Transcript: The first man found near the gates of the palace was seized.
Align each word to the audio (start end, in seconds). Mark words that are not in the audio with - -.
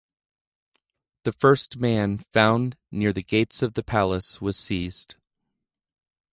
The 1.25 1.31
first 1.31 1.77
man 1.77 2.17
found 2.33 2.75
near 2.89 3.13
the 3.13 3.21
gates 3.21 3.61
of 3.61 3.75
the 3.75 3.83
palace 3.83 4.41
was 4.41 4.57
seized. 4.57 5.17